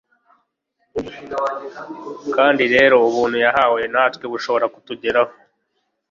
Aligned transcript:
kandi 2.35 2.63
rero 2.73 2.95
ubuntu 3.07 3.37
yahawe 3.45 3.81
natwe 3.93 4.25
bushobora 4.33 4.65
kutugeraho. 4.73 5.33